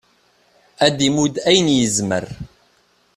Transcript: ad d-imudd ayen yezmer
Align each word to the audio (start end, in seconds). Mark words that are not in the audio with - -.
ad 0.85 0.93
d-imudd 0.97 1.35
ayen 1.47 1.67
yezmer 1.77 2.25